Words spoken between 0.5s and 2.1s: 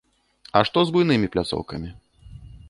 А што з буйнымі пляцоўкамі?